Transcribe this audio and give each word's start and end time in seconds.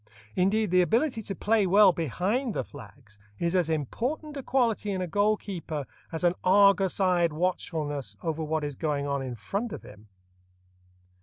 Indeed, 0.35 0.71
the 0.71 0.81
ability 0.81 1.21
to 1.21 1.35
play 1.35 1.67
well 1.67 1.91
"behind 1.91 2.55
the 2.55 2.63
flags" 2.63 3.19
is 3.37 3.55
as 3.55 3.69
important 3.69 4.35
a 4.35 4.41
quality 4.41 4.89
in 4.89 4.99
a 4.99 5.05
goal 5.05 5.37
keeper 5.37 5.85
as 6.11 6.23
an 6.23 6.33
argus 6.43 6.99
eyed 6.99 7.31
watchfulness 7.33 8.17
over 8.23 8.43
what 8.43 8.63
is 8.63 8.75
going 8.75 9.05
on 9.05 9.21
in 9.21 9.35
front 9.35 9.71
of 9.71 9.83
him. 9.83 10.07